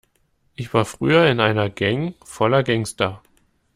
Ich 0.55 0.73
war 0.73 0.85
früher 0.85 1.27
in 1.27 1.39
einer 1.39 1.69
Gang 1.69 2.15
voller 2.25 2.63
Gangster. 2.63 3.21